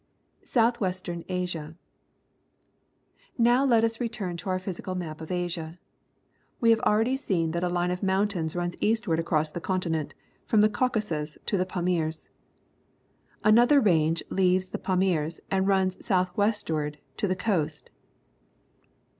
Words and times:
,/)^ 0.01 0.03
S 0.41 0.57
outh 0.57 0.79
w 0.79 0.89
est 0.89 1.07
ern 1.09 1.23
Asia.— 1.29 1.75
Now 3.49 3.63
let 3.63 3.83
us 3.83 3.99
return 4.01 4.35
to 4.37 4.49
our 4.49 4.57
physical 4.57 4.95
map 4.95 5.21
of 5.21 5.29
Asia. 5.29 5.77
We 6.59 6.71
have 6.71 6.79
already 6.79 7.15
seen 7.15 7.51
that 7.51 7.61
a 7.63 7.69
line 7.69 7.91
of 7.91 8.01
mountains 8.01 8.55
runs 8.55 8.75
eastward 8.79 9.19
across 9.19 9.51
the 9.51 9.61
continent 9.61 10.15
from 10.47 10.61
the 10.61 10.69
Caucasus 10.69 11.37
to 11.45 11.55
the 11.55 11.67
Pamirs. 11.67 12.29
Another 13.43 13.79
range 13.79 14.23
leaves 14.31 14.69
the 14.69 14.79
Pamirs 14.79 15.39
and 15.51 15.67
runs 15.67 16.03
south 16.03 16.35
westward 16.35 16.97
to 17.17 17.27
the 17.27 17.35
coast. 17.35 17.91